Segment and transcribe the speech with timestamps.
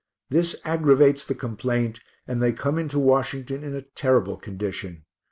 [0.31, 5.05] This aggravates the complaint, and they come into Washington in a terrible condition.